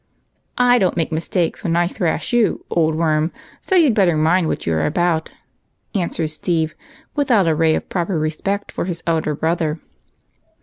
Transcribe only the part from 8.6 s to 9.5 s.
for his elder